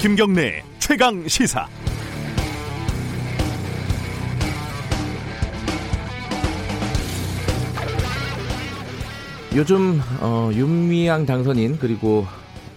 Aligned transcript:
김경래 0.00 0.62
최강 0.78 1.28
시사. 1.28 1.68
요즘 9.54 10.00
어, 10.20 10.48
윤미향 10.54 11.26
당선인 11.26 11.76
그리고 11.78 12.26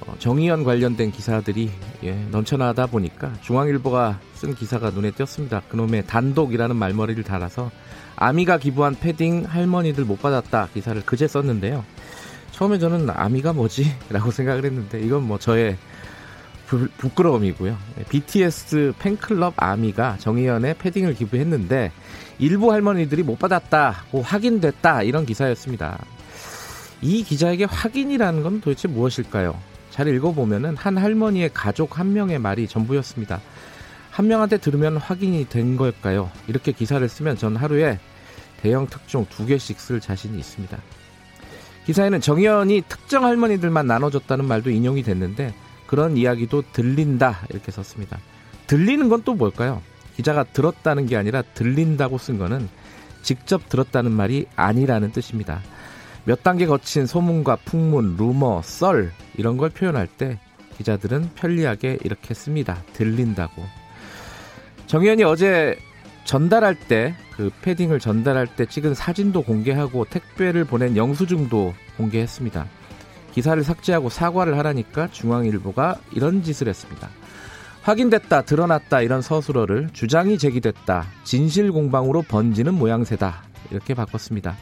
어, 0.05 0.15
정의연 0.19 0.65
관련된 0.65 1.13
기사들이 1.13 1.71
예, 2.03 2.11
넘쳐나다 2.29 2.87
보니까 2.87 3.31
중앙일보가 3.41 4.19
쓴 4.33 4.53
기사가 4.53 4.89
눈에 4.89 5.11
띄었습니다. 5.11 5.61
그놈의 5.69 6.05
단독이라는 6.05 6.75
말머리를 6.75 7.23
달아서 7.23 7.71
아미가 8.17 8.57
기부한 8.57 8.95
패딩 8.99 9.45
할머니들 9.47 10.03
못 10.03 10.21
받았다 10.21 10.67
기사를 10.73 11.01
그제 11.05 11.29
썼는데요. 11.29 11.85
처음에 12.51 12.79
저는 12.79 13.09
아미가 13.09 13.53
뭐지? 13.53 13.95
라고 14.11 14.29
생각을 14.29 14.65
했는데 14.65 14.99
이건 14.99 15.23
뭐 15.23 15.39
저의 15.39 15.77
부, 16.73 16.87
부끄러움이고요. 16.97 17.77
BTS 18.09 18.93
팬클럽 18.97 19.53
아미가 19.57 20.17
정의연의 20.17 20.75
패딩을 20.79 21.13
기부했는데 21.13 21.91
일부 22.39 22.71
할머니들이 22.71 23.21
못 23.21 23.37
받았다고 23.37 24.23
확인됐다 24.23 25.03
이런 25.03 25.27
기사였습니다. 25.27 26.03
이 27.03 27.23
기자에게 27.23 27.65
확인이라는 27.65 28.41
건 28.41 28.59
도대체 28.59 28.87
무엇일까요? 28.87 29.55
잘 29.91 30.07
읽어보면은 30.07 30.75
한 30.75 30.97
할머니의 30.97 31.51
가족 31.53 31.99
한 31.99 32.13
명의 32.13 32.39
말이 32.39 32.67
전부였습니다. 32.67 33.39
한 34.09 34.27
명한테 34.27 34.57
들으면 34.57 34.97
확인이 34.97 35.47
된 35.47 35.77
걸까요? 35.77 36.31
이렇게 36.47 36.71
기사를 36.71 37.07
쓰면 37.07 37.37
전 37.37 37.55
하루에 37.55 37.99
대형 38.61 38.87
특종 38.87 39.27
두 39.29 39.45
개씩 39.45 39.79
쓸 39.79 39.99
자신이 39.99 40.39
있습니다. 40.39 40.75
기사에는 41.85 42.21
정의연이 42.21 42.81
특정 42.87 43.25
할머니들만 43.25 43.85
나눠줬다는 43.85 44.45
말도 44.45 44.71
인용이 44.71 45.03
됐는데 45.03 45.53
그런 45.93 46.17
이야기도 46.17 46.63
들린다 46.73 47.45
이렇게 47.51 47.71
썼습니다. 47.71 48.17
들리는 48.65 49.09
건 49.09 49.21
또 49.23 49.35
뭘까요? 49.35 49.79
기자가 50.15 50.43
들었다는 50.43 51.05
게 51.05 51.15
아니라 51.17 51.43
들린다고 51.43 52.17
쓴 52.17 52.39
거는 52.39 52.67
직접 53.21 53.69
들었다는 53.69 54.11
말이 54.11 54.47
아니라는 54.55 55.11
뜻입니다. 55.11 55.61
몇 56.25 56.41
단계 56.41 56.65
거친 56.65 57.05
소문과 57.05 57.57
풍문, 57.57 58.17
루머, 58.17 58.63
썰 58.63 59.11
이런 59.35 59.57
걸 59.57 59.69
표현할 59.69 60.07
때 60.07 60.39
기자들은 60.79 61.29
편리하게 61.35 61.99
이렇게 62.03 62.33
씁니다. 62.33 62.81
들린다고. 62.93 63.63
정의연이 64.87 65.23
어제 65.23 65.77
전달할 66.25 66.73
때 66.73 67.13
그 67.35 67.51
패딩을 67.61 67.99
전달할 67.99 68.47
때 68.47 68.65
찍은 68.65 68.93
사진도 68.93 69.41
공개하고 69.41 70.05
택배를 70.05 70.65
보낸 70.65 70.95
영수증도 70.95 71.73
공개했습니다. 71.97 72.65
기사를 73.33 73.61
삭제하고 73.63 74.09
사과를 74.09 74.57
하라니까 74.59 75.09
중앙일보가 75.11 75.99
이런 76.13 76.43
짓을 76.43 76.67
했습니다. 76.67 77.09
확인됐다, 77.81 78.43
드러났다 78.43 79.01
이런 79.01 79.21
서술어를 79.21 79.89
주장이 79.91 80.37
제기됐다, 80.37 81.05
진실 81.23 81.71
공방으로 81.71 82.21
번지는 82.21 82.73
모양새다 82.75 83.43
이렇게 83.71 83.93
바꿨습니다. 83.93 84.55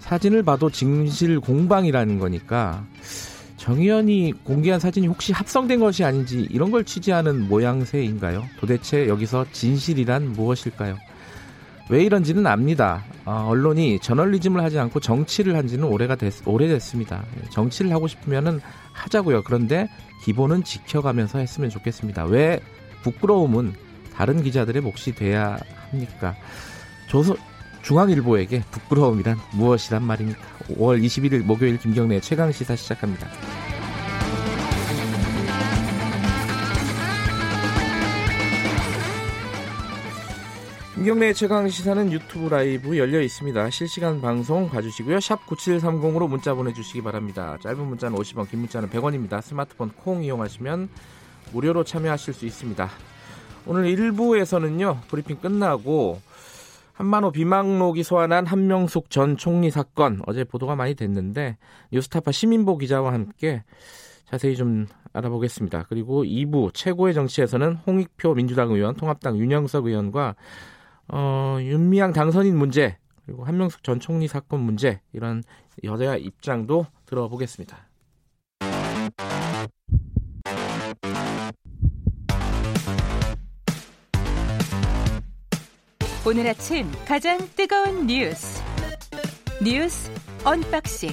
사진을 0.00 0.42
봐도 0.42 0.68
진실 0.68 1.38
공방이라는 1.38 2.18
거니까 2.18 2.84
정의연이 3.56 4.32
공개한 4.42 4.80
사진이 4.80 5.06
혹시 5.06 5.32
합성된 5.32 5.78
것이 5.78 6.02
아닌지 6.02 6.48
이런 6.50 6.72
걸 6.72 6.84
취재하는 6.84 7.46
모양새인가요? 7.46 8.44
도대체 8.58 9.06
여기서 9.06 9.46
진실이란 9.52 10.32
무엇일까요? 10.32 10.96
왜 11.92 12.04
이런지는 12.04 12.46
압니다. 12.46 13.04
어, 13.26 13.48
언론이 13.50 13.98
저널리즘을 13.98 14.62
하지 14.62 14.78
않고 14.78 14.98
정치를 14.98 15.54
한 15.56 15.66
지는 15.66 15.84
오래가 15.84 16.16
됐, 16.16 16.32
오래됐습니다. 16.46 17.22
정치를 17.50 17.92
하고 17.92 18.08
싶으면은 18.08 18.62
하자고요. 18.92 19.42
그런데 19.42 19.90
기본은 20.24 20.64
지켜가면서 20.64 21.38
했으면 21.38 21.68
좋겠습니다. 21.68 22.24
왜 22.24 22.60
부끄러움은 23.02 23.74
다른 24.14 24.42
기자들의 24.42 24.80
몫이 24.80 25.14
돼야 25.14 25.58
합니까? 25.90 26.34
조선, 27.08 27.36
중앙일보에게 27.82 28.62
부끄러움이란 28.70 29.36
무엇이란 29.52 30.02
말입니까? 30.02 30.40
5월 30.70 31.04
21일 31.04 31.44
목요일 31.44 31.76
김경래 31.76 32.20
최강 32.20 32.52
시사 32.52 32.74
시작합니다. 32.74 33.28
김경래 41.02 41.32
최강 41.32 41.68
시사는 41.68 42.12
유튜브 42.12 42.48
라이브 42.48 42.96
열려 42.96 43.20
있습니다. 43.20 43.70
실시간 43.70 44.20
방송 44.20 44.68
봐주시고요. 44.68 45.18
샵 45.18 45.44
9730으로 45.46 46.28
문자 46.28 46.54
보내주시기 46.54 47.02
바랍니다. 47.02 47.58
짧은 47.60 47.84
문자는 47.84 48.16
50원, 48.16 48.48
긴 48.48 48.60
문자는 48.60 48.88
100원입니다. 48.88 49.42
스마트폰 49.42 49.90
콩 49.96 50.22
이용하시면 50.22 50.88
무료로 51.52 51.82
참여하실 51.82 52.34
수 52.34 52.46
있습니다. 52.46 52.88
오늘 53.66 53.92
1부에서는요. 53.96 55.00
브리핑 55.08 55.38
끝나고 55.38 56.20
한만호 56.92 57.32
비망록이 57.32 58.04
소환한 58.04 58.46
한명숙 58.46 59.10
전 59.10 59.36
총리 59.36 59.72
사건 59.72 60.22
어제 60.26 60.44
보도가 60.44 60.76
많이 60.76 60.94
됐는데 60.94 61.56
뉴스타파 61.90 62.30
시민보 62.30 62.78
기자와 62.78 63.12
함께 63.12 63.64
자세히 64.30 64.54
좀 64.54 64.86
알아보겠습니다. 65.12 65.86
그리고 65.88 66.22
2부 66.22 66.72
최고의 66.72 67.12
정치에서는 67.12 67.78
홍익표 67.88 68.34
민주당 68.34 68.70
의원, 68.70 68.94
통합당 68.94 69.36
윤영석 69.36 69.86
의원과 69.86 70.36
어, 71.12 71.58
윤미향 71.60 72.14
당선인 72.14 72.56
문제 72.56 72.96
그리고 73.24 73.44
한명숙 73.44 73.84
전 73.84 74.00
총리 74.00 74.26
사건 74.26 74.60
문제 74.60 75.00
이런 75.12 75.44
여당 75.84 76.16
입장도 76.16 76.86
들어보겠습니다. 77.06 77.88
오늘 86.24 86.46
아침 86.46 86.90
가장 87.06 87.38
뜨거운 87.56 88.06
뉴스 88.06 88.62
뉴스 89.62 90.10
unboxing 90.44 91.10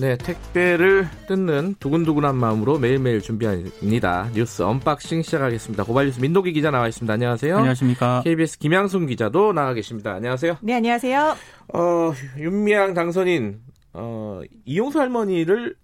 네, 0.00 0.16
택배를 0.16 1.08
뜯는 1.26 1.74
두근두근한 1.80 2.36
마음으로 2.36 2.78
매일매일 2.78 3.20
준비합니다. 3.20 4.30
뉴스 4.32 4.62
unboxing 4.62 5.22
시작하겠습니다. 5.22 5.82
고발뉴스 5.82 6.20
민동기 6.20 6.52
기자 6.52 6.70
나와 6.70 6.86
있습니다. 6.86 7.12
안녕하세요. 7.12 7.56
안녕하십니까. 7.56 8.22
KBS 8.22 8.58
김양순 8.58 9.06
기자도 9.08 9.52
나와 9.52 9.74
계십니다. 9.74 10.12
안녕하세요. 10.14 10.58
네, 10.62 10.74
안녕하세요. 10.74 11.36
어, 11.74 12.12
윤미향 12.36 12.94
당선인 12.94 13.60
어, 13.92 14.40
이용수 14.64 15.00
할머니를 15.00 15.74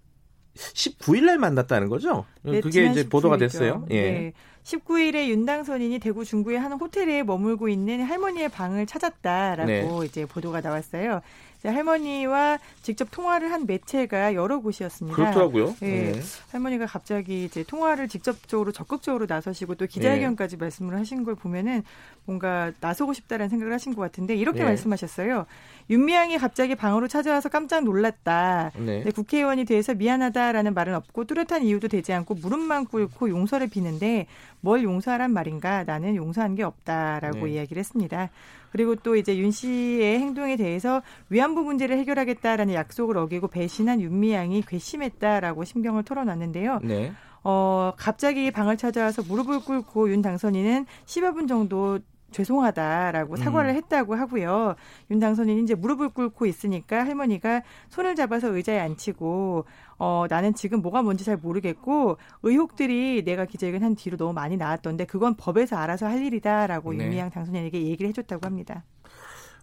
19일 0.55 1.25
날 1.25 1.37
만났다는 1.37 1.89
거죠? 1.89 2.23
네, 2.41 2.61
그게 2.61 2.85
이제 2.85 3.09
보도가 3.09 3.35
됐어요. 3.35 3.85
예. 3.89 4.01
네. 4.01 4.33
19일에 4.63 5.27
윤당선인이 5.27 5.99
대구 5.99 6.25
중구의 6.25 6.59
한 6.59 6.71
호텔에 6.73 7.21
머물고 7.23 7.69
있는 7.69 8.01
할머니의 8.01 8.49
방을 8.49 8.87
찾았다라고 8.87 9.67
네. 9.67 10.05
이제 10.05 10.25
보도가 10.25 10.61
나왔어요. 10.61 11.21
할머니와 11.69 12.59
직접 12.81 13.09
통화를 13.11 13.51
한 13.51 13.65
매체가 13.65 14.33
여러 14.33 14.59
곳이었습니다. 14.59 15.15
그렇더라고요. 15.15 15.75
네. 15.81 16.13
네. 16.13 16.21
할머니가 16.51 16.85
갑자기 16.85 17.45
이제 17.45 17.63
통화를 17.63 18.07
직접적으로 18.07 18.71
적극적으로 18.71 19.25
나서시고 19.27 19.75
또 19.75 19.85
기자회견까지 19.85 20.57
네. 20.57 20.65
말씀을 20.65 20.97
하신 20.97 21.23
걸 21.23 21.35
보면은 21.35 21.83
뭔가 22.25 22.71
나서고 22.79 23.13
싶다라는 23.13 23.49
생각을 23.49 23.73
하신 23.73 23.95
것 23.95 24.01
같은데 24.01 24.35
이렇게 24.35 24.59
네. 24.59 24.65
말씀하셨어요. 24.65 25.45
윤미향이 25.89 26.37
갑자기 26.37 26.75
방으로 26.75 27.07
찾아와서 27.07 27.49
깜짝 27.49 27.83
놀랐다. 27.83 28.71
네. 28.77 29.03
국회의원이 29.03 29.65
돼서 29.65 29.93
미안하다라는 29.93 30.73
말은 30.73 30.95
없고 30.95 31.25
뚜렷한 31.25 31.63
이유도 31.63 31.87
되지 31.87 32.11
않고 32.13 32.35
무릎만 32.35 32.85
꿇고 32.85 33.29
용서를 33.29 33.67
비는데 33.67 34.25
뭘 34.61 34.83
용서하란 34.83 35.31
말인가? 35.31 35.83
나는 35.83 36.15
용서한 36.15 36.55
게 36.55 36.63
없다라고 36.63 37.45
네. 37.45 37.53
이야기를 37.53 37.79
했습니다. 37.79 38.29
그리고 38.71 38.95
또 38.95 39.15
이제 39.15 39.37
윤 39.37 39.51
씨의 39.51 40.19
행동에 40.19 40.57
대해서 40.57 41.01
위안부 41.29 41.61
문제를 41.63 41.97
해결하겠다라는 41.99 42.73
약속을 42.73 43.17
어기고 43.17 43.47
배신한 43.47 44.01
윤미향이 44.01 44.63
괘씸했다라고 44.63 45.63
신경을 45.63 46.03
털어놨는데요. 46.03 46.79
네. 46.83 47.13
어, 47.43 47.93
갑자기 47.95 48.49
방을 48.49 48.75
찾아와서 48.75 49.21
무릎을 49.21 49.59
꿇고 49.61 50.09
윤 50.09 50.23
당선인은 50.23 50.87
10여 51.05 51.35
분 51.35 51.47
정도 51.47 51.99
죄송하다라고 52.35 53.37
사과를 53.37 53.71
음. 53.71 53.75
했다고 53.75 54.15
하고요. 54.15 54.75
윤 55.09 55.19
당선인이 55.19 55.63
이제 55.63 55.73
무릎을 55.73 56.09
꿇고 56.09 56.45
있으니까 56.45 57.05
할머니가 57.05 57.61
손을 57.89 58.15
잡아서 58.15 58.49
의자에 58.49 58.79
앉히고 58.79 59.65
어 59.97 60.25
나는 60.29 60.53
지금 60.53 60.81
뭐가 60.81 61.01
뭔지 61.01 61.23
잘 61.23 61.37
모르겠고 61.37 62.17
의혹들이 62.43 63.23
내가 63.23 63.45
기자회견 63.45 63.83
한 63.83 63.95
뒤로 63.95 64.17
너무 64.17 64.33
많이 64.33 64.57
나왔던데 64.57 65.05
그건 65.05 65.35
법에서 65.35 65.77
알아서 65.77 66.07
할 66.07 66.21
일이다라고 66.21 66.93
네. 66.93 67.05
윤미향 67.05 67.29
당선인에게 67.29 67.81
얘기를 67.83 68.09
해줬다고 68.09 68.45
합니다. 68.45 68.83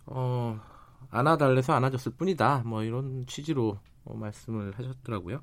어 0.06 0.58
안아달래서 1.10 1.74
안아줬을 1.74 2.12
뿐이다. 2.12 2.62
뭐 2.64 2.82
이런 2.82 3.26
취지로 3.26 3.76
어, 4.04 4.14
말씀을 4.14 4.72
하셨더라고요. 4.76 5.40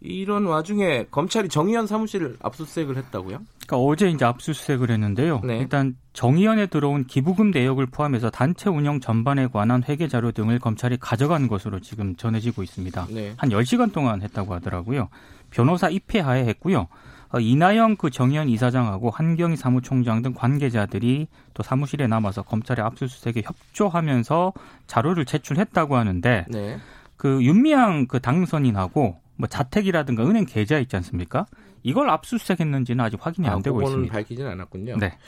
이런 0.00 0.46
와중에 0.46 1.06
검찰이 1.10 1.48
정의연 1.48 1.86
사무실을 1.86 2.36
압수수색을 2.42 2.96
했다고요? 2.96 3.40
그러니까 3.66 3.76
어제 3.76 4.10
이제 4.10 4.24
압수수색을 4.24 4.90
했는데요. 4.90 5.40
네. 5.44 5.58
일단 5.58 5.96
정의연에 6.12 6.66
들어온 6.66 7.04
기부금 7.06 7.50
내역을 7.50 7.86
포함해서 7.86 8.30
단체 8.30 8.68
운영 8.68 9.00
전반에 9.00 9.46
관한 9.46 9.82
회계 9.88 10.06
자료 10.06 10.32
등을 10.32 10.58
검찰이 10.58 10.98
가져간 10.98 11.48
것으로 11.48 11.80
지금 11.80 12.14
전해지고 12.16 12.62
있습니다. 12.62 13.06
네. 13.10 13.34
한 13.36 13.48
10시간 13.48 13.92
동안 13.92 14.20
했다고 14.22 14.52
하더라고요. 14.54 15.08
변호사 15.50 15.88
입회하에 15.88 16.44
했고요. 16.46 16.88
어, 17.34 17.40
이나영 17.40 17.96
그 17.96 18.10
정의연 18.10 18.48
이사장하고 18.48 19.10
한경희 19.10 19.56
사무총장 19.56 20.22
등 20.22 20.34
관계자들이 20.34 21.26
또 21.54 21.62
사무실에 21.64 22.06
남아서 22.06 22.42
검찰의 22.42 22.84
압수수색에 22.84 23.42
협조하면서 23.44 24.52
자료를 24.86 25.24
제출했다고 25.24 25.96
하는데 25.96 26.44
네. 26.48 26.78
그 27.16 27.42
윤미향 27.42 28.06
그 28.06 28.20
당선인하고 28.20 29.16
뭐 29.36 29.48
자택이라든가 29.48 30.24
은행 30.26 30.46
계좌 30.46 30.78
있지 30.78 30.96
않습니까? 30.96 31.46
이걸 31.82 32.08
압수수색했는지는 32.10 33.04
아직 33.04 33.24
확인이 33.24 33.48
안 33.48 33.58
아, 33.58 33.62
되고 33.62 33.82
있습니다. 33.82 34.12
밝히지는 34.12 34.50
않았군요. 34.52 34.96
네. 34.98 35.18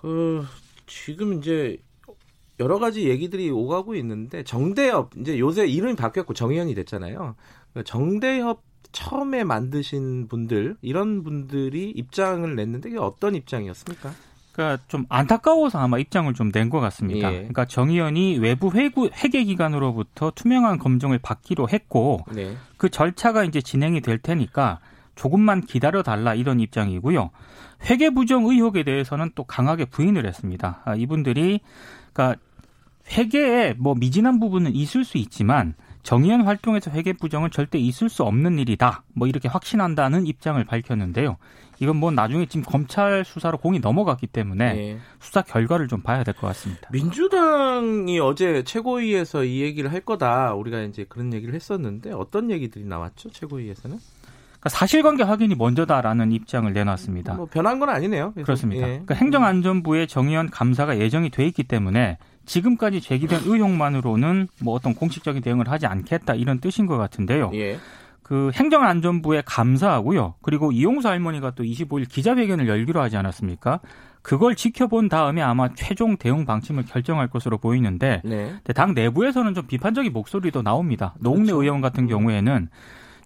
그 0.00 0.44
지금 0.86 1.34
이제 1.34 1.78
여러 2.60 2.78
가지 2.78 3.08
얘기들이 3.08 3.50
오가고 3.50 3.94
있는데 3.96 4.44
정대협 4.44 5.10
이제 5.18 5.38
요새 5.38 5.66
이름이 5.66 5.96
바뀌었고 5.96 6.34
정의연이 6.34 6.74
됐잖아요. 6.74 7.34
그 7.74 7.84
정대협 7.84 8.62
처음에 8.92 9.42
만드신 9.42 10.28
분들 10.28 10.76
이런 10.80 11.24
분들이 11.24 11.90
입장을 11.90 12.54
냈는데 12.54 12.90
이게 12.90 12.98
어떤 12.98 13.34
입장이었습니까? 13.34 14.12
그러니까 14.54 14.82
좀 14.86 15.04
안타까워서 15.08 15.78
아마 15.80 15.98
입장을 15.98 16.32
좀 16.34 16.52
낸 16.52 16.70
것 16.70 16.78
같습니다. 16.80 17.28
예. 17.32 17.38
그러니까 17.38 17.64
정 17.64 17.90
의원이 17.90 18.38
외부 18.38 18.70
회구, 18.72 19.10
회계 19.22 19.42
기관으로부터 19.44 20.30
투명한 20.34 20.78
검증을 20.78 21.18
받기로 21.18 21.68
했고 21.68 22.20
네. 22.32 22.56
그 22.76 22.88
절차가 22.88 23.44
이제 23.44 23.60
진행이 23.60 24.00
될 24.00 24.18
테니까 24.18 24.78
조금만 25.16 25.60
기다려 25.62 26.02
달라 26.02 26.34
이런 26.34 26.60
입장이고요. 26.60 27.30
회계 27.90 28.10
부정 28.10 28.44
의혹에 28.46 28.84
대해서는 28.84 29.30
또 29.34 29.42
강하게 29.44 29.84
부인을 29.86 30.26
했습니다. 30.26 30.82
아, 30.84 30.94
이분들이 30.94 31.60
그러니까 32.12 32.40
회계에 33.10 33.74
뭐 33.76 33.94
미진한 33.94 34.38
부분은 34.38 34.74
있을 34.74 35.04
수 35.04 35.18
있지만 35.18 35.74
정의연 36.04 36.42
활동에서 36.42 36.90
회계 36.92 37.12
부정은 37.14 37.50
절대 37.50 37.78
있을 37.78 38.08
수 38.08 38.22
없는 38.22 38.58
일이다. 38.58 39.02
뭐 39.14 39.26
이렇게 39.26 39.48
확신한다는 39.48 40.26
입장을 40.26 40.62
밝혔는데요. 40.64 41.38
이건 41.80 41.96
뭐 41.96 42.12
나중에 42.12 42.46
지금 42.46 42.62
검찰 42.64 43.24
수사로 43.24 43.58
공이 43.58 43.80
넘어갔기 43.80 44.28
때문에 44.28 44.74
네. 44.74 44.98
수사 45.18 45.42
결과를 45.42 45.88
좀 45.88 46.02
봐야 46.02 46.22
될 46.22 46.34
것 46.34 46.46
같습니다. 46.48 46.88
민주당이 46.92 48.20
어제 48.20 48.62
최고위에서 48.64 49.44
이 49.44 49.62
얘기를 49.62 49.92
할 49.92 50.00
거다. 50.02 50.54
우리가 50.54 50.82
이제 50.82 51.04
그런 51.08 51.32
얘기를 51.32 51.54
했었는데 51.54 52.12
어떤 52.12 52.50
얘기들이 52.50 52.84
나왔죠? 52.84 53.30
최고위에서는? 53.30 53.98
그러니까 53.98 54.68
사실관계 54.68 55.22
확인이 55.24 55.54
먼저다라는 55.54 56.32
입장을 56.32 56.70
내놨습니다. 56.72 57.34
뭐 57.34 57.46
변한 57.46 57.78
건 57.80 57.88
아니네요. 57.88 58.32
그렇습니다. 58.34 58.82
예. 58.86 58.90
그러니까 58.92 59.14
행정안전부의 59.14 60.06
정의원 60.06 60.50
감사가 60.50 60.98
예정이 60.98 61.30
돼 61.30 61.46
있기 61.46 61.64
때문에 61.64 62.18
지금까지 62.46 63.00
제기된 63.00 63.40
의혹만으로는 63.44 64.48
뭐 64.62 64.74
어떤 64.74 64.94
공식적인 64.94 65.42
대응을 65.42 65.70
하지 65.70 65.86
않겠다 65.86 66.34
이런 66.34 66.60
뜻인 66.60 66.86
것 66.86 66.96
같은데요. 66.96 67.50
예. 67.54 67.78
그 68.22 68.50
행정안전부에 68.54 69.42
감사하고요. 69.44 70.34
그리고 70.40 70.72
이용수 70.72 71.08
할머니가 71.08 71.50
또 71.50 71.62
25일 71.62 72.08
기자회견을 72.08 72.68
열기로 72.68 73.00
하지 73.02 73.16
않았습니까? 73.18 73.80
그걸 74.22 74.54
지켜본 74.54 75.10
다음에 75.10 75.42
아마 75.42 75.68
최종 75.74 76.16
대응 76.16 76.46
방침을 76.46 76.86
결정할 76.86 77.28
것으로 77.28 77.58
보이는데 77.58 78.22
네. 78.24 78.54
당 78.74 78.94
내부에서는 78.94 79.52
좀 79.52 79.66
비판적인 79.66 80.14
목소리도 80.14 80.62
나옵니다. 80.62 81.14
노웅래 81.20 81.44
그렇죠. 81.44 81.62
의원 81.62 81.82
같은 81.82 82.06
경우에는 82.06 82.68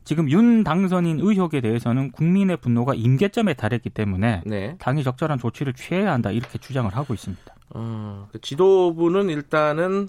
지금 0.09 0.31
윤 0.31 0.65
당선인 0.65 1.21
의혹에 1.21 1.61
대해서는 1.61 2.13
국민의 2.13 2.57
분노가 2.57 2.95
임계점에 2.95 3.53
달했기 3.53 3.91
때문에 3.91 4.41
네. 4.47 4.75
당이 4.79 5.05
적절한 5.05 5.39
조치를 5.39 5.75
취해야 5.75 6.15
한다 6.15 6.31
이렇게 6.31 6.57
주장을 6.57 6.91
하고 6.97 7.13
있습니다. 7.13 7.55
어, 7.75 8.27
그 8.33 8.41
지도부는 8.41 9.29
일단은 9.29 10.09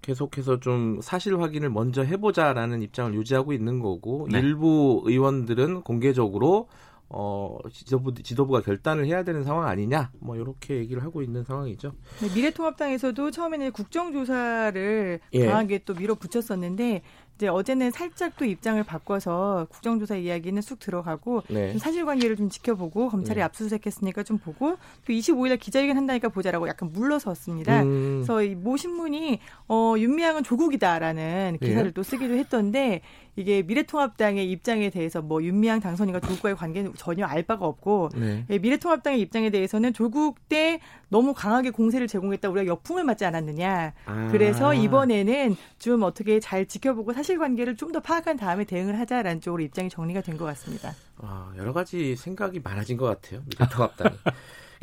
계속해서 0.00 0.60
좀 0.60 1.00
사실 1.02 1.40
확인을 1.40 1.70
먼저 1.70 2.04
해보자라는 2.04 2.82
입장을 2.82 3.14
유지하고 3.14 3.52
있는 3.52 3.80
거고 3.80 4.28
네. 4.30 4.38
일부 4.38 5.02
의원들은 5.06 5.80
공개적으로 5.80 6.68
어, 7.14 7.58
지도부, 7.70 8.14
지도부가 8.14 8.62
결단을 8.62 9.04
해야 9.04 9.22
되는 9.22 9.44
상황 9.44 9.68
아니냐, 9.68 10.12
뭐, 10.18 10.34
이렇게 10.36 10.76
얘기를 10.76 11.02
하고 11.02 11.20
있는 11.20 11.44
상황이죠. 11.44 11.92
네, 12.22 12.34
미래통합당에서도 12.34 13.30
처음에는 13.30 13.72
국정조사를 13.72 15.20
예. 15.34 15.46
강하게 15.46 15.84
또 15.84 15.92
밀어붙였었는데, 15.92 17.02
이제 17.36 17.48
어제는 17.48 17.90
살짝 17.90 18.36
또 18.36 18.44
입장을 18.44 18.82
바꿔서 18.84 19.66
국정조사 19.70 20.16
이야기는 20.16 20.62
쑥 20.62 20.78
들어가고 20.78 21.42
네. 21.48 21.76
사실관계를 21.76 22.36
좀 22.36 22.48
지켜보고 22.48 23.08
검찰이 23.08 23.38
네. 23.38 23.42
압수수색했으니까 23.42 24.22
좀 24.22 24.38
보고 24.38 24.76
또 25.06 25.12
25일에 25.12 25.58
기자회견 25.58 25.96
한다니까 25.96 26.28
보자라고 26.28 26.68
약간 26.68 26.92
물러섰습니다. 26.92 27.82
음. 27.82 28.22
그래서 28.24 28.42
이모 28.42 28.76
신문이 28.76 29.40
어, 29.68 29.94
윤미향은 29.98 30.44
조국이다라는 30.44 31.58
기사를 31.60 31.84
네. 31.84 31.90
또 31.92 32.02
쓰기도 32.02 32.34
했던데 32.34 33.00
이게 33.34 33.62
미래통합당의 33.62 34.50
입장에 34.50 34.90
대해서 34.90 35.22
뭐 35.22 35.42
윤미향 35.42 35.80
당선인과 35.80 36.20
조국과의 36.20 36.54
관계는 36.54 36.92
전혀 36.96 37.24
알 37.24 37.42
바가 37.42 37.64
없고 37.64 38.10
네. 38.14 38.44
예, 38.50 38.58
미래통합당의 38.58 39.20
입장에 39.20 39.48
대해서는 39.50 39.94
조국 39.94 40.48
때 40.48 40.80
너무 41.08 41.32
강하게 41.32 41.70
공세를 41.70 42.08
제공했다 42.08 42.50
우리가 42.50 42.66
역풍을 42.66 43.04
맞지 43.04 43.24
않았느냐. 43.24 43.94
아. 44.04 44.28
그래서 44.30 44.74
이번에는 44.74 45.56
좀 45.78 46.02
어떻게 46.02 46.40
잘 46.40 46.66
지켜보고 46.66 47.14
사실관계를 47.22 47.76
좀 47.76 47.92
더 47.92 48.00
파악한 48.00 48.38
다음에 48.38 48.64
대응을 48.64 48.98
하자라는 48.98 49.42
쪽으로 49.42 49.62
입장이 49.62 49.90
정리가 49.90 50.22
된 50.22 50.38
것 50.38 50.46
같습니다. 50.46 50.94
아, 51.18 51.52
여러 51.58 51.72
가지 51.74 52.16
생각이 52.16 52.60
많아진 52.64 52.96
것 52.96 53.04
같아요. 53.04 53.42
미래통합당이. 53.50 54.16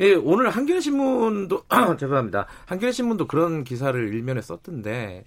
예, 0.00 0.14
오늘 0.14 0.48
한겨레 0.48 0.78
신문도 0.80 1.64
죄송합니다. 1.98 2.46
한겨레 2.66 2.92
신문도 2.92 3.26
그런 3.26 3.64
기사를 3.64 4.14
일면에 4.14 4.40
썼던데 4.40 5.24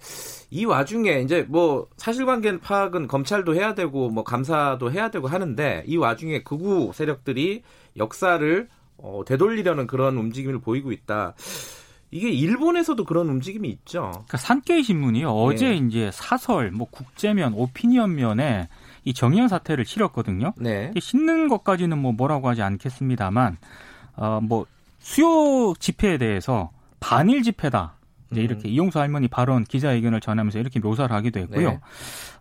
이 0.50 0.64
와중에 0.64 1.20
이제 1.20 1.42
뭐 1.46 1.88
사실관계 1.98 2.58
파악은 2.60 3.06
검찰도 3.06 3.54
해야 3.54 3.74
되고 3.74 4.08
뭐 4.08 4.24
감사도 4.24 4.90
해야 4.90 5.10
되고 5.10 5.28
하는데 5.28 5.84
이 5.86 5.96
와중에 5.98 6.42
극우 6.42 6.92
세력들이 6.94 7.62
역사를 7.98 8.68
어, 8.96 9.22
되돌리려는 9.26 9.86
그런 9.86 10.16
움직임을 10.16 10.60
보이고 10.60 10.90
있다. 10.90 11.34
이게 12.14 12.28
일본에서도 12.30 13.02
그런 13.04 13.28
움직임이 13.28 13.68
있죠. 13.70 14.10
그러니까 14.12 14.38
산케이 14.38 14.84
신문이 14.84 15.24
어제 15.24 15.70
네. 15.70 15.76
이제 15.78 16.10
사설, 16.12 16.70
뭐 16.70 16.86
국제면, 16.88 17.54
오피니언면에 17.54 18.68
이 19.02 19.12
정의연 19.12 19.48
사태를 19.48 19.84
실었거든요. 19.84 20.52
네. 20.56 20.92
싣는 20.96 21.48
것까지는 21.48 21.98
뭐 21.98 22.12
뭐라고 22.12 22.48
하지 22.48 22.62
않겠습니다만 22.62 23.56
어, 24.14 24.38
뭐 24.40 24.64
수요 25.00 25.74
집회에 25.80 26.16
대해서 26.16 26.70
반일 27.00 27.42
집회다. 27.42 27.96
이제 28.30 28.40
음. 28.40 28.44
이렇게 28.44 28.68
이용수 28.68 28.98
할머니 28.98 29.28
발언 29.28 29.64
기자회견을 29.64 30.20
전하면서 30.20 30.58
이렇게 30.58 30.80
묘사를 30.80 31.14
하기도 31.14 31.40
했고요. 31.40 31.70
네. 31.70 31.80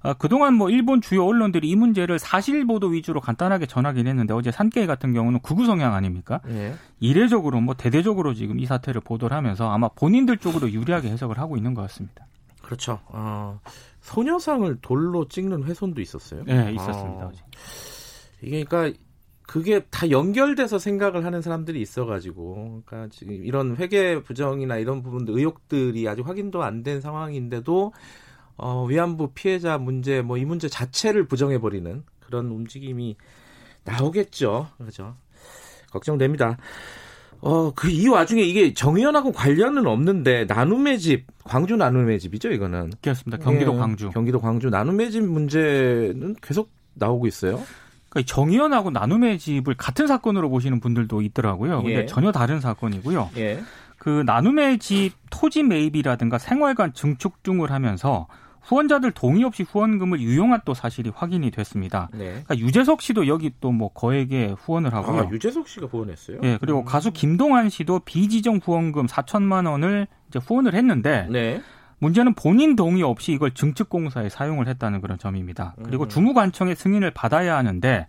어, 0.04 0.14
그동안 0.14 0.54
뭐 0.56 0.70
일본 0.70 1.02
주요 1.02 1.26
언론들이 1.26 1.70
이 1.70 1.76
문제를 1.76 2.20
사실 2.20 2.66
보도 2.66 2.88
위주로 2.88 3.22
간단하게 3.22 3.66
전하긴 3.66 4.08
했는데 4.08 4.34
어제 4.34 4.52
산케이 4.52 4.86
같은 4.88 5.14
경우는 5.14 5.40
극우 5.40 5.66
성향 5.66 5.94
아닙니까? 5.94 6.42
네. 6.46 6.74
이례적으로 7.00 7.62
뭐 7.62 7.74
대대적으로 7.74 8.34
지금 8.34 8.60
이 8.60 8.66
사태를 8.66 9.02
보도를 9.02 9.36
하면서 9.36 9.70
아마 9.72 9.90
본인들 9.90 10.38
쪽으로 10.38 10.72
유리하게 10.72 11.10
해석을 11.10 11.38
하고 11.38 11.58
있는 11.58 11.74
것 11.74 11.82
같습니다. 11.84 12.28
그렇죠. 12.62 13.00
어, 13.08 13.60
소녀상을 14.02 14.78
돌로 14.82 15.28
찍는 15.28 15.64
훼손도 15.64 16.02
있었어요. 16.02 16.44
네, 16.46 16.72
있었습니다. 16.74 17.26
어. 17.26 17.32
이게 18.42 18.64
그러니까 18.64 18.98
그게 19.46 19.82
다 19.90 20.10
연결돼서 20.10 20.80
생각을 20.80 21.26
하는 21.26 21.42
사람들이 21.42 21.82
있어가지고, 21.82 22.84
그러니까 22.86 23.14
지금 23.14 23.44
이런 23.46 23.76
회계 23.78 24.22
부정이나 24.24 24.78
이런 24.78 25.04
부분들 25.04 25.38
의혹들이 25.38 26.08
아직 26.08 26.26
확인도 26.28 26.64
안 26.64 26.84
된 26.84 27.02
상황인데도 27.02 27.94
어, 28.58 28.86
위안부 28.86 29.32
피해자 29.34 29.78
문제, 29.78 30.22
뭐 30.22 30.38
이 30.38 30.46
문제 30.46 30.68
자체를 30.70 31.28
부정해 31.28 31.60
버리는 31.60 32.04
그런 32.20 32.48
움직임이 32.48 33.16
나오겠죠. 33.84 34.68
그렇죠. 34.78 35.16
걱정됩니다. 35.92 36.58
어, 37.42 37.72
그 37.74 37.90
이 37.90 38.08
와중에 38.08 38.42
이게 38.42 38.74
정의연하고 38.74 39.32
관련은 39.34 39.86
없는데 39.86 40.46
나눔의 40.46 41.00
집, 41.00 41.26
광주 41.44 41.76
나눔의 41.76 42.20
집이죠, 42.20 42.52
이거는. 42.52 42.92
그렇습니다. 43.02 43.44
경기도 43.44 43.74
예, 43.74 43.78
광주. 43.78 44.10
경기도 44.12 44.40
광주 44.40 44.70
나눔의 44.70 45.12
집 45.12 45.24
문제는 45.26 46.36
계속 46.42 46.72
나오고 46.94 47.28
있어요. 47.28 47.60
그러니까 48.14 48.34
정의연하고 48.34 48.92
나눔의 48.92 49.40
집을 49.40 49.74
같은 49.74 50.06
사건으로 50.06 50.50
보시는 50.50 50.80
분들도 50.80 51.22
있더라고요. 51.24 51.82
근데 51.82 52.02
예. 52.02 52.06
전혀 52.06 52.32
다른 52.32 52.60
사건이고요. 52.62 53.32
예. 53.38 53.64
그 53.98 54.24
나눔의 54.26 54.78
집 54.80 55.14
토지 55.32 55.64
매입이라든가 55.64 56.38
생활관 56.38 56.94
증축 56.94 57.42
등을 57.42 57.72
하면서 57.72 58.28
후원자들 58.62 59.12
동의 59.12 59.44
없이 59.44 59.64
후원금을 59.64 60.22
유용한 60.22 60.62
또 60.64 60.74
사실이 60.74 61.12
확인이 61.14 61.52
됐습니다. 61.52 62.10
네. 62.14 62.30
그러니까 62.30 62.58
유재석 62.58 63.02
씨도 63.02 63.28
여기 63.28 63.52
또 63.60 63.72
뭐 63.74 63.90
거액의 63.90 64.56
후원을 64.60 64.94
하고요. 64.94 65.22
아, 65.22 65.30
유재석 65.32 65.68
씨가 65.68 65.88
후원했어요? 65.88 66.38
예, 66.44 66.58
그리고 66.62 66.80
음. 66.80 66.86
가수 66.86 67.12
김동완 67.12 67.70
씨도 67.70 68.02
비지정 68.02 68.60
후원금 68.64 69.08
4천만 69.08 69.70
원을 69.70 70.08
이제 70.30 70.40
후원을 70.40 70.76
했는데 70.76 71.28
네. 71.30 71.62
문제는 72.04 72.34
본인 72.36 72.76
동의 72.76 73.02
없이 73.02 73.32
이걸 73.32 73.52
증축공사에 73.52 74.30
사용을 74.30 74.68
했다는 74.68 75.02
그런 75.02 75.18
점입니다. 75.18 75.76
그리고 75.84 76.04
음. 76.04 76.10
주무관청의 76.10 76.76
승인을 76.76 77.12
받아야 77.12 77.58
하는데 77.58 78.08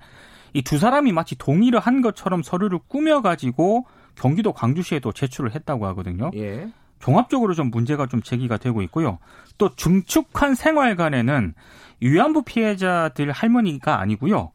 이 0.55 0.63
두 0.63 0.79
사람이 0.79 1.13
마치 1.13 1.37
동의를 1.37 1.81
한 1.81 2.01
것처럼 2.01 2.43
서류를 2.43 2.79
꾸며가지고 2.89 3.87
경기도 4.15 4.53
광주시에도 4.53 5.13
제출을 5.13 5.55
했다고 5.55 5.87
하거든요. 5.89 6.31
예. 6.37 6.69
종합적으로 7.01 7.55
좀 7.55 7.71
문제가 7.71 8.07
좀 8.07 8.23
제기가 8.23 8.57
되고 8.57 8.81
있고요. 8.83 9.19
또 9.59 9.75
중축한 9.75 10.55
생활관에는 10.55 11.55
위안부 12.01 12.43
피해자들 12.43 13.33
할머니가 13.33 14.01
아니고요. 14.01 14.53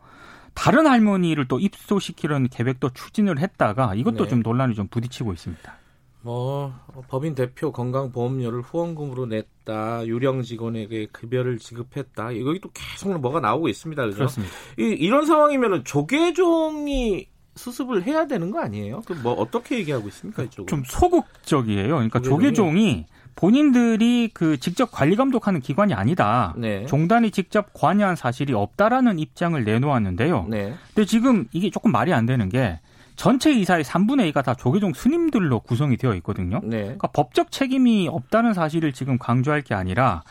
다른 0.55 0.87
할머니를 0.87 1.47
또 1.47 1.59
입소시키려는 1.59 2.47
계획도 2.47 2.89
추진을 2.91 3.39
했다가 3.39 3.93
이것도 3.95 4.23
네. 4.23 4.29
좀 4.29 4.41
논란이 4.41 4.75
좀 4.75 4.87
부딪히고 4.87 5.33
있습니다. 5.33 5.73
뭐 6.21 6.73
법인 7.07 7.33
대표 7.33 7.71
건강보험료를 7.71 8.61
후원금으로 8.61 9.25
냈다 9.27 10.05
유령 10.05 10.41
직원에게 10.43 11.07
급여를 11.11 11.57
지급했다 11.59 12.37
여기 12.39 12.59
또 12.59 12.69
계속 12.73 13.17
뭐가 13.19 13.39
나오고 13.39 13.69
있습니다 13.69 14.03
그죠? 14.05 14.15
그렇습니다. 14.17 14.53
이, 14.77 14.83
이런 14.83 15.25
상황이면은 15.25 15.85
조계종이 15.85 17.27
수습을 17.55 18.03
해야 18.03 18.25
되는 18.27 18.51
거 18.51 18.59
아니에요? 18.59 19.01
그 19.05 19.13
뭐 19.13 19.33
어떻게 19.33 19.77
얘기하고 19.79 20.07
있습니까 20.09 20.43
이쪽은? 20.43 20.67
좀 20.67 20.83
소극적이에요. 20.85 21.87
그러니까 21.87 22.19
조계종이, 22.19 22.41
조계종이 22.53 23.05
본인들이 23.35 24.31
그 24.33 24.57
직접 24.59 24.91
관리 24.91 25.15
감독하는 25.15 25.61
기관이 25.61 25.93
아니다. 25.93 26.53
네. 26.57 26.85
종단이 26.85 27.31
직접 27.31 27.67
관여한 27.73 28.15
사실이 28.17 28.53
없다라는 28.53 29.19
입장을 29.19 29.61
내놓았는데요. 29.63 30.47
네. 30.49 30.73
근데 30.93 31.05
지금 31.05 31.47
이게 31.53 31.69
조금 31.69 31.91
말이 31.91 32.13
안 32.13 32.25
되는 32.25 32.49
게 32.49 32.79
전체 33.19 33.51
이사의 33.51 33.83
3분의 33.83 34.31
2가 34.31 34.45
다 34.45 34.53
조계종 34.53 34.93
스님들로 34.93 35.59
구성이 35.59 35.97
되어 35.97 36.15
있거든요. 36.15 36.61
네. 36.63 36.83
그러니까 36.83 37.09
법적 37.09 37.51
책임이 37.51 38.07
없다는 38.09 38.53
사실을 38.53 38.93
지금 38.93 39.17
강조할 39.17 39.61
게 39.61 39.75
아니라 39.75 40.23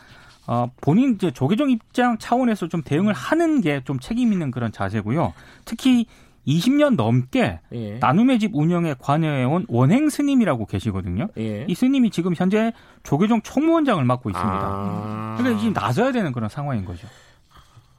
어, 0.47 0.71
본인 0.81 1.13
이제 1.13 1.29
조계종 1.29 1.69
입장 1.69 2.17
차원에서 2.17 2.67
좀 2.67 2.81
대응을 2.81 3.13
하는 3.13 3.61
게 3.61 3.81
좀 3.85 3.99
책임 3.99 4.33
있는 4.33 4.49
그런 4.49 4.71
자세고요. 4.71 5.33
특히 5.65 6.07
20년 6.47 6.95
넘게 6.95 7.59
예. 7.73 7.99
나눔의 7.99 8.39
집 8.39 8.55
운영에 8.55 8.95
관여해온 8.97 9.67
원행 9.67 10.09
스님이라고 10.09 10.65
계시거든요. 10.65 11.27
예. 11.37 11.65
이 11.67 11.75
스님이 11.75 12.09
지금 12.09 12.33
현재 12.35 12.73
조계종 13.03 13.43
총무원장을 13.43 14.03
맡고 14.03 14.31
있습니다. 14.31 14.59
아. 14.59 15.35
그러니까 15.37 15.59
지금 15.59 15.73
나서야 15.73 16.11
되는 16.11 16.31
그런 16.31 16.49
상황인 16.49 16.85
거죠. 16.85 17.07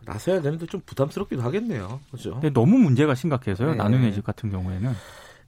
나서야 0.05 0.41
되는데 0.41 0.67
좀 0.67 0.81
부담스럽기도 0.87 1.43
하겠네요. 1.43 2.01
그렇죠? 2.11 2.33
근데 2.33 2.51
너무 2.51 2.79
문제가 2.79 3.15
심각해서요. 3.15 3.73
네. 3.73 3.77
나눔의 3.77 4.15
집 4.15 4.25
같은 4.25 4.51
경우에는. 4.51 4.93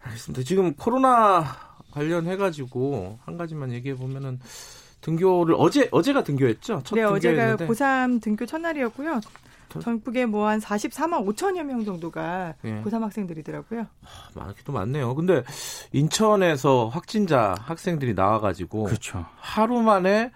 알겠습니다. 0.00 0.42
지금 0.44 0.75
코로나 0.75 1.44
관련해 1.90 2.37
가지고 2.37 3.18
한 3.25 3.37
가지만 3.37 3.73
얘기해 3.73 3.94
보면은 3.97 4.40
등교를 5.00 5.56
어제 5.59 5.88
어제가 5.90 6.23
등교했죠. 6.25 6.82
네, 6.94 7.02
어제가 7.02 7.56
고3 7.56 8.23
등교 8.23 8.47
첫날이었고요. 8.47 9.21
전국에 9.80 10.26
뭐 10.26 10.49
한 10.49 10.61
44만 10.61 11.26
5천여 11.26 11.62
명 11.64 11.82
정도가 11.85 12.54
예. 12.64 12.82
고3 12.82 13.00
학생들이더라고요. 13.00 13.87
많기도 14.35 14.71
많네요. 14.73 15.14
근데 15.14 15.42
인천에서 15.92 16.88
확진자 16.88 17.54
학생들이 17.59 18.12
나와가지고 18.14 18.85
그렇죠. 18.85 19.25
하루 19.37 19.80
만에 19.80 20.30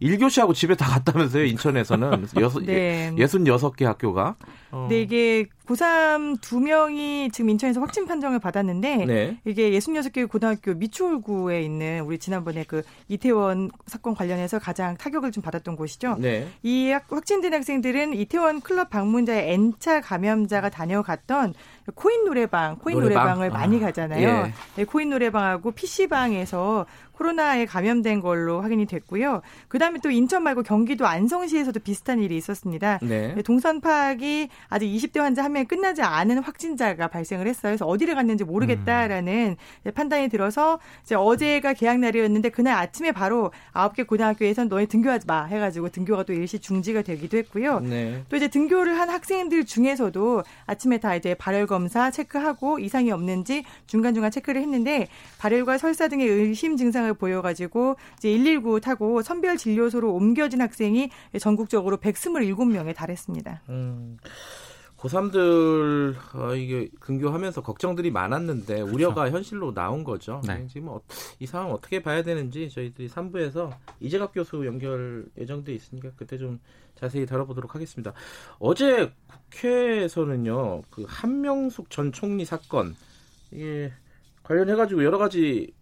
1교시하고 0.00 0.54
집에 0.54 0.74
다 0.74 0.86
갔다면서요, 0.86 1.44
인천에서는. 1.44 2.26
여섯, 2.40 2.64
네. 2.64 3.12
66개 3.16 3.84
학교가. 3.84 4.36
어. 4.72 4.86
네, 4.88 5.02
이게 5.02 5.46
고3 5.66 6.40
두 6.40 6.60
명이 6.60 7.30
지금 7.32 7.50
인천에서 7.50 7.80
확진 7.80 8.06
판정을 8.06 8.38
받았는데 8.38 9.04
네. 9.04 9.40
이게 9.44 9.70
66개 9.72 10.28
고등학교 10.28 10.74
미추홀구에 10.74 11.62
있는 11.62 12.00
우리 12.02 12.18
지난번에 12.18 12.64
그 12.64 12.82
이태원 13.08 13.70
사건 13.86 14.14
관련해서 14.14 14.58
가장 14.58 14.96
타격을 14.96 15.32
좀 15.32 15.42
받았던 15.42 15.76
곳이죠. 15.76 16.16
네. 16.18 16.48
이 16.62 16.90
확진된 17.08 17.52
학생들은 17.52 18.14
이태원 18.14 18.60
클럽 18.60 18.90
방문자의 18.90 19.52
N차 19.54 20.00
감염자가 20.00 20.70
다녀갔던 20.70 21.54
코인 21.94 22.24
노래방, 22.24 22.76
코인 22.76 23.00
노래방. 23.00 23.42
을 23.42 23.50
아. 23.50 23.52
많이 23.52 23.78
가잖아요. 23.80 24.28
예. 24.28 24.52
네, 24.76 24.84
코인 24.84 25.10
노래방하고 25.10 25.72
PC방에서 25.72 26.86
코로나에 27.20 27.66
감염된 27.66 28.20
걸로 28.20 28.62
확인이 28.62 28.86
됐고요. 28.86 29.42
그다음에 29.68 29.98
또 30.02 30.10
인천 30.10 30.42
말고 30.42 30.62
경기도 30.62 31.06
안성시에서도 31.06 31.78
비슷한 31.80 32.18
일이 32.18 32.34
있었습니다. 32.38 32.98
네. 33.02 33.34
네 33.34 33.42
동선 33.42 33.82
파악이 33.82 34.48
아직 34.68 34.86
20대 34.86 35.20
환자 35.20 35.44
한 35.44 35.52
명이 35.52 35.66
끝나지 35.66 36.00
않은 36.00 36.38
확진자가 36.38 37.08
발생을 37.08 37.46
했어요. 37.46 37.72
그래서 37.72 37.84
어디를 37.84 38.14
갔는지 38.14 38.44
모르겠다라는 38.44 39.56
음. 39.84 39.92
판단이 39.92 40.30
들어서 40.30 40.78
이제 41.04 41.14
어제가 41.14 41.74
개학 41.74 41.98
날이었는데 41.98 42.48
그날 42.48 42.78
아침에 42.78 43.12
바로 43.12 43.52
9개 43.74 44.06
고등학교에선 44.06 44.70
너희 44.70 44.86
등교하지 44.86 45.26
마 45.26 45.44
해가지고 45.44 45.90
등교가 45.90 46.22
또 46.22 46.32
일시 46.32 46.58
중지가 46.58 47.02
되기도 47.02 47.36
했고요. 47.36 47.80
네. 47.80 48.24
또 48.30 48.36
이제 48.36 48.48
등교를 48.48 48.98
한 48.98 49.10
학생들 49.10 49.66
중에서도 49.66 50.42
아침에 50.64 50.98
다 50.98 51.14
이제 51.14 51.34
발열 51.34 51.66
검사 51.66 52.10
체크하고 52.10 52.78
이상이 52.78 53.10
없는지 53.10 53.64
중간중간 53.86 54.30
체크를 54.30 54.62
했는데 54.62 55.08
발열과 55.38 55.76
설사 55.76 56.08
등의 56.08 56.26
의심 56.26 56.78
증상을 56.78 57.09
증상을 57.10 57.14
보여가지고 57.14 57.96
이제 58.18 58.30
119 58.30 58.80
타고 58.80 59.22
선별 59.22 59.56
진료소로 59.56 60.14
옮겨진 60.14 60.60
학생이 60.60 61.10
전국적으로 61.40 61.96
127명에 61.98 62.94
달했습니다. 62.94 63.62
음. 63.68 64.16
고3들 64.98 66.14
어, 66.34 66.54
이게 66.54 66.90
근교하면서 67.00 67.62
걱정들이 67.62 68.10
많았는데 68.10 68.74
그렇죠. 68.74 68.94
우려가 68.94 69.30
현실로 69.30 69.72
나온 69.72 70.04
거죠. 70.04 70.42
네. 70.46 70.66
지금 70.68 70.88
어, 70.88 71.00
이 71.38 71.46
상황 71.46 71.72
어떻게 71.72 72.02
봐야 72.02 72.22
되는지 72.22 72.68
저희들이 72.68 73.08
3부에서 73.08 73.70
이재갑 74.00 74.34
교수 74.34 74.66
연결 74.66 75.24
예정돼 75.38 75.72
있으니까 75.72 76.10
그때 76.16 76.36
좀 76.36 76.60
자세히 76.96 77.24
다뤄보도록 77.24 77.74
하겠습니다. 77.74 78.12
어제 78.58 79.10
국회에서는요, 79.48 80.82
그 80.90 81.06
한명숙 81.08 81.88
전 81.88 82.12
총리 82.12 82.44
사건 82.44 82.94
이게 83.52 83.90
관련해가지고 84.42 85.02
여러 85.02 85.16
가지 85.16 85.72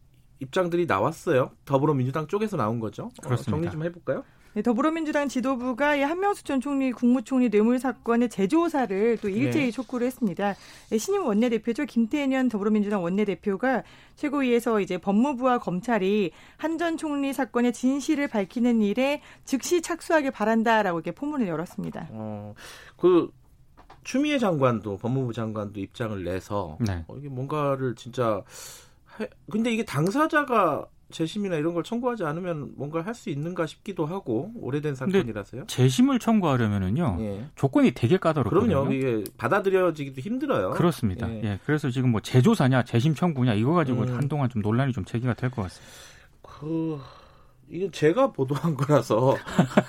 입장들이 0.40 0.86
나왔어요. 0.86 1.50
더불어민주당 1.64 2.26
쪽에서 2.26 2.56
나온 2.56 2.80
거죠. 2.80 3.10
어, 3.26 3.36
정리 3.36 3.70
좀 3.70 3.84
해볼까요? 3.84 4.24
네, 4.54 4.62
더불어민주당 4.62 5.28
지도부가 5.28 5.94
이 5.94 6.00
한명수 6.00 6.42
전 6.42 6.60
총리 6.60 6.90
국무총리 6.90 7.50
뇌물 7.50 7.78
사건의 7.78 8.28
재조사를 8.30 9.18
또 9.20 9.28
일제히 9.28 9.66
네. 9.66 9.70
촉구를 9.70 10.06
했습니다. 10.06 10.54
네, 10.90 10.98
신임 10.98 11.26
원내대표죠 11.26 11.84
김태년 11.84 12.48
더불어민주당 12.48 13.02
원내대표가 13.02 13.82
최고위에서 14.16 14.80
이제 14.80 14.98
법무부와 14.98 15.58
검찰이 15.58 16.32
한 16.56 16.78
전 16.78 16.96
총리 16.96 17.32
사건의 17.32 17.72
진실을 17.72 18.28
밝히는 18.28 18.80
일에 18.82 19.20
즉시 19.44 19.82
착수하길 19.82 20.30
바란다라고 20.30 20.98
이렇게 20.98 21.10
포문을 21.12 21.46
열었습니다. 21.46 22.08
어, 22.10 22.54
그 22.96 23.30
추미애 24.02 24.38
장관도 24.38 24.96
법무부 24.96 25.34
장관도 25.34 25.78
입장을 25.80 26.24
내서 26.24 26.78
네. 26.80 27.04
어, 27.08 27.16
이게 27.16 27.28
뭔가를 27.28 27.94
진짜 27.96 28.42
근데 29.50 29.72
이게 29.72 29.84
당사자가 29.84 30.86
재심이나 31.10 31.56
이런 31.56 31.72
걸 31.72 31.82
청구하지 31.82 32.24
않으면 32.24 32.72
뭔가 32.76 33.00
할 33.00 33.14
수 33.14 33.30
있는가 33.30 33.64
싶기도 33.66 34.04
하고 34.04 34.50
오래된 34.56 34.94
사건이라서요. 34.94 35.64
재심을 35.66 36.18
청구하려면은요 36.18 37.16
예. 37.20 37.46
조건이 37.56 37.92
되게 37.92 38.18
까다롭거든요. 38.18 38.84
그럼요. 38.84 38.92
이게 38.92 39.24
받아들여지기도 39.38 40.20
힘들어요. 40.20 40.70
그렇습니다. 40.72 41.26
예. 41.32 41.40
예. 41.44 41.58
그래서 41.64 41.88
지금 41.90 42.10
뭐 42.10 42.20
재조사냐 42.20 42.82
재심 42.84 43.14
청구냐 43.14 43.54
이거 43.54 43.72
가지고 43.72 44.02
음. 44.02 44.16
한동안 44.16 44.50
좀 44.50 44.60
논란이 44.60 44.92
좀 44.92 45.04
제기가 45.06 45.32
될 45.32 45.48
것 45.50 45.62
같습니다. 45.62 45.92
그 46.42 46.98
이건 47.70 47.92
제가 47.92 48.32
보도한 48.32 48.74
거라서 48.76 49.36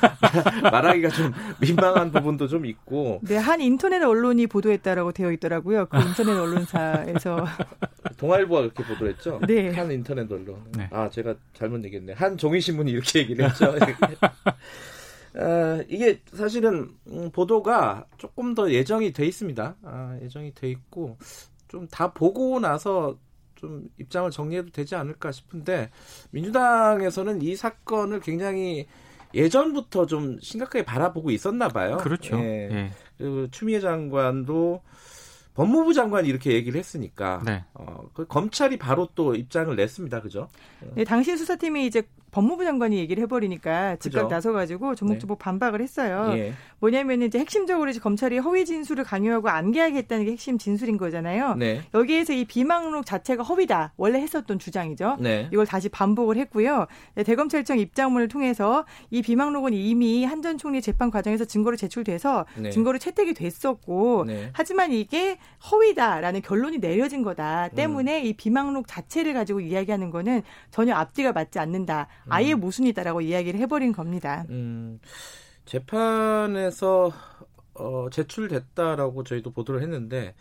말하기가 0.71 1.09
좀 1.09 1.31
민망한 1.61 2.11
부분도 2.11 2.47
좀 2.47 2.65
있고. 2.65 3.19
네, 3.23 3.37
한 3.37 3.61
인터넷 3.61 4.03
언론이 4.03 4.47
보도했다라고 4.47 5.11
되어 5.13 5.31
있더라고요. 5.31 5.85
그 5.87 5.97
인터넷 5.97 6.37
언론사에서. 6.37 7.45
동아일보가 8.19 8.61
그렇게 8.61 8.83
보도했죠. 8.83 9.39
네. 9.47 9.69
한 9.71 9.91
인터넷 9.91 10.31
언론. 10.31 10.63
네. 10.77 10.87
아, 10.91 11.09
제가 11.09 11.35
잘못 11.53 11.83
얘기했네. 11.85 12.13
한 12.13 12.37
종이 12.37 12.59
신문이 12.61 12.91
이렇게 12.91 13.19
얘기를 13.19 13.49
했죠. 13.49 13.73
아, 15.35 15.83
이게 15.87 16.21
사실은 16.33 16.89
음, 17.07 17.29
보도가 17.31 18.05
조금 18.17 18.55
더 18.55 18.71
예정이 18.71 19.13
돼 19.13 19.25
있습니다. 19.25 19.75
아, 19.83 20.19
예정이 20.21 20.53
돼 20.53 20.69
있고 20.69 21.17
좀 21.67 21.87
다 21.91 22.11
보고 22.13 22.59
나서 22.59 23.17
좀 23.55 23.87
입장을 23.97 24.31
정리해도 24.31 24.71
되지 24.71 24.95
않을까 24.95 25.31
싶은데 25.31 25.91
민주당에서는 26.31 27.41
이 27.41 27.55
사건을 27.55 28.21
굉장히 28.21 28.87
예전부터 29.33 30.07
좀 30.07 30.39
심각하게 30.41 30.83
바라보고 30.83 31.29
있었나 31.29 31.67
봐요. 31.67 31.97
그렇죠. 31.97 32.37
예. 32.39 32.69
예. 32.71 32.91
그리고 33.17 33.47
추미애 33.51 33.79
장관도 33.79 34.81
법무부 35.55 35.93
장관이 35.93 36.27
이렇게 36.27 36.53
얘기를 36.53 36.79
했으니까 36.79 37.41
네. 37.45 37.65
어, 37.73 38.09
그 38.13 38.25
검찰이 38.25 38.77
바로 38.77 39.09
또 39.15 39.35
입장을 39.35 39.75
냈습니다. 39.75 40.21
그죠? 40.21 40.47
네, 40.95 41.03
당시 41.03 41.35
수사팀이 41.35 41.85
이제 41.85 42.03
법무부 42.31 42.63
장관이 42.65 42.97
얘기를 42.97 43.21
해버리니까 43.23 43.97
즉각 43.97 44.23
그죠? 44.23 44.27
나서가지고 44.35 44.95
조목조목 44.95 45.37
네. 45.37 45.43
반박을 45.43 45.81
했어요. 45.81 46.31
예. 46.33 46.53
뭐냐면 46.79 47.21
이제 47.21 47.39
핵심적으로 47.39 47.89
이제 47.89 47.99
검찰이 47.99 48.37
허위 48.39 48.65
진술을 48.65 49.03
강요하고 49.03 49.49
했다는 49.49 50.25
게 50.25 50.31
핵심 50.31 50.57
진술인 50.57 50.97
거잖아요. 50.97 51.55
네. 51.55 51.81
여기에서 51.93 52.33
이 52.33 52.45
비망록 52.45 53.05
자체가 53.05 53.43
허위다 53.43 53.93
원래 53.97 54.19
했었던 54.19 54.57
주장이죠. 54.57 55.17
네. 55.19 55.47
이걸 55.51 55.65
다시 55.65 55.89
반복을 55.89 56.37
했고요. 56.37 56.87
네, 57.15 57.23
대검찰청 57.23 57.77
입장문을 57.77 58.27
통해서 58.27 58.85
이 59.11 59.21
비망록은 59.21 59.73
이미 59.73 60.25
한 60.25 60.39
전 60.39 60.57
총리 60.57 60.81
재판 60.81 61.11
과정에서 61.11 61.43
증거로 61.43 61.75
제출돼서 61.75 62.45
네. 62.55 62.69
증거로 62.69 62.97
채택이 62.97 63.33
됐었고 63.33 64.23
네. 64.25 64.49
하지만 64.53 64.93
이게 64.93 65.37
허위다라는 65.69 66.41
결론이 66.41 66.79
내려진 66.79 67.23
거다 67.23 67.69
때문에 67.75 68.21
음. 68.21 68.25
이 68.25 68.33
비망록 68.33 68.87
자체를 68.87 69.33
가지고 69.33 69.59
이야기하는 69.59 70.09
거는 70.11 70.43
전혀 70.71 70.95
앞뒤가 70.95 71.33
맞지 71.33 71.59
않는다. 71.59 72.07
아예 72.29 72.53
음. 72.53 72.59
모순이다라고 72.59 73.21
이야기를 73.21 73.59
해버린 73.61 73.91
겁니다. 73.91 74.45
음, 74.49 74.99
재판에서 75.65 77.11
어, 77.73 78.09
제출됐다라고 78.09 79.23
저희도 79.23 79.51
보도를 79.51 79.81
했는데 79.81 80.35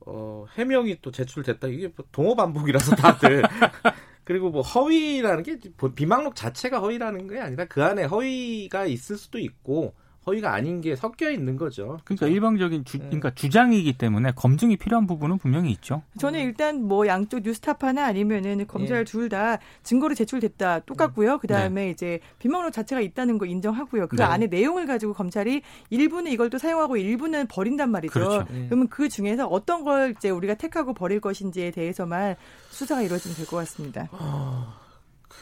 어, 0.00 0.46
해명이 0.56 0.98
또 1.02 1.10
제출됐다 1.10 1.68
이게 1.68 1.88
뭐 1.94 2.04
동호 2.12 2.34
반복이라서 2.36 2.96
다들 2.96 3.42
그리고 4.24 4.50
뭐 4.50 4.62
허위라는 4.62 5.42
게 5.42 5.58
비망록 5.94 6.34
자체가 6.34 6.80
허위라는 6.80 7.28
게 7.28 7.38
아니라 7.38 7.66
그 7.66 7.82
안에 7.82 8.04
허위가 8.04 8.86
있을 8.86 9.16
수도 9.16 9.38
있고 9.38 9.94
허위가 10.26 10.52
아닌 10.54 10.80
게 10.80 10.96
섞여 10.96 11.30
있는 11.30 11.56
거죠. 11.56 11.98
그러니까 12.04 12.26
일방적인 12.26 12.84
주, 12.84 12.98
네. 12.98 13.04
그러니까 13.06 13.30
주장이기 13.34 13.98
때문에 13.98 14.32
검증이 14.32 14.76
필요한 14.76 15.06
부분은 15.06 15.38
분명히 15.38 15.70
있죠. 15.72 16.02
저는 16.18 16.40
일단 16.40 16.82
뭐 16.82 17.06
양쪽 17.06 17.40
뉴스타파나 17.42 18.04
아니면은 18.06 18.66
검찰 18.66 19.00
예. 19.00 19.04
둘다 19.04 19.58
증거로 19.82 20.14
제출됐다 20.14 20.80
똑같고요. 20.80 21.38
그 21.38 21.46
다음에 21.46 21.84
네. 21.84 21.90
이제 21.90 22.20
비망록 22.38 22.72
자체가 22.72 23.00
있다는 23.00 23.38
거 23.38 23.46
인정하고요. 23.46 24.08
그 24.08 24.16
네. 24.16 24.22
안에 24.24 24.46
내용을 24.46 24.86
가지고 24.86 25.12
검찰이 25.12 25.62
일부는 25.90 26.32
이걸 26.32 26.50
또 26.50 26.58
사용하고 26.58 26.96
일부는 26.96 27.46
버린단 27.48 27.90
말이죠. 27.90 28.12
그렇죠. 28.12 28.46
네. 28.50 28.66
그러면 28.68 28.88
그 28.88 29.08
중에서 29.08 29.46
어떤 29.46 29.84
걸 29.84 30.14
이제 30.16 30.30
우리가 30.30 30.54
택하고 30.54 30.94
버릴 30.94 31.20
것인지에 31.20 31.70
대해서만 31.70 32.36
수사가 32.70 33.02
이루어지면 33.02 33.36
될 33.36 33.46
것 33.46 33.56
같습니다. 33.58 34.08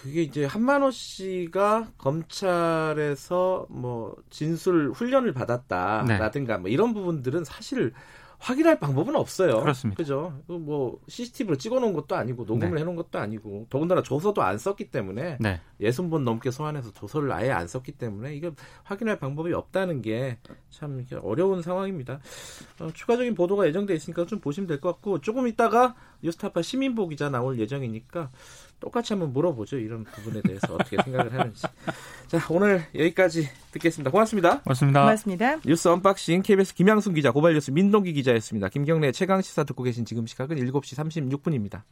어... 0.02 0.04
그게 0.04 0.22
이제 0.22 0.44
한만호 0.44 0.90
씨가 0.90 1.92
검찰에서 1.98 3.66
뭐 3.70 4.16
진술 4.30 4.90
훈련을 4.90 5.32
받았다라든가 5.32 6.56
네. 6.56 6.60
뭐 6.60 6.70
이런 6.70 6.92
부분들은 6.92 7.44
사실 7.44 7.92
확인할 8.38 8.80
방법은 8.80 9.14
없어요. 9.14 9.60
그렇습니다. 9.60 9.96
그죠? 9.96 10.36
뭐 10.48 10.98
CCTV로 11.06 11.56
찍어놓은 11.56 11.92
것도 11.92 12.16
아니고 12.16 12.44
녹음을 12.44 12.74
네. 12.74 12.80
해놓은 12.80 12.96
것도 12.96 13.20
아니고 13.20 13.68
더군다나 13.70 14.02
조서도 14.02 14.42
안 14.42 14.58
썼기 14.58 14.90
때문에 14.90 15.38
네. 15.38 15.60
60번 15.80 16.24
넘게 16.24 16.50
소환해서 16.50 16.92
조서를 16.92 17.30
아예 17.30 17.52
안 17.52 17.68
썼기 17.68 17.92
때문에 17.92 18.34
이거 18.34 18.50
확인할 18.82 19.20
방법이 19.20 19.52
없다는 19.52 20.02
게 20.02 20.38
참 20.72 21.04
어려운 21.22 21.62
상황입니다. 21.62 22.18
어, 22.80 22.90
추가적인 22.92 23.34
보도가 23.34 23.66
예정돼 23.68 23.94
있으니까 23.94 24.26
좀 24.26 24.40
보시면 24.40 24.66
될 24.66 24.80
것 24.80 24.90
같고 24.94 25.20
조금 25.20 25.46
있다가 25.46 25.94
뉴스타파 26.22 26.62
심인보 26.62 27.08
기자 27.08 27.28
나올 27.28 27.58
예정이니까 27.60 28.30
똑같이 28.82 29.12
한번 29.12 29.32
물어보죠. 29.32 29.78
이런 29.78 30.02
부분에 30.02 30.42
대해서 30.42 30.74
어떻게 30.74 30.96
생각을 31.00 31.32
하는지. 31.32 31.62
자, 32.26 32.44
오늘 32.50 32.84
여기까지 32.94 33.48
듣겠습니다. 33.70 34.10
고맙습니다. 34.10 34.60
고맙습니다. 34.62 35.00
고맙습니다. 35.02 35.60
뉴스 35.64 35.86
unboxing 35.86 36.42
KBS 36.42 36.74
김양순 36.74 37.14
기자, 37.14 37.30
고발뉴스 37.30 37.70
민동기 37.70 38.12
기자였습니다. 38.12 38.68
김경래 38.68 39.12
최강 39.12 39.40
시사 39.40 39.62
듣고 39.62 39.84
계신 39.84 40.04
지금 40.04 40.26
시각은 40.26 40.56
7시 40.56 40.96
36분입니다. 41.40 41.82